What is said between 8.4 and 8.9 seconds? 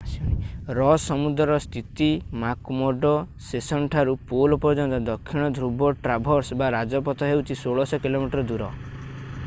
ଦୂର।